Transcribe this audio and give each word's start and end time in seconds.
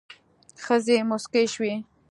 ښځې 0.63 0.97
موسکې 1.09 1.43
شوې. 1.53 1.73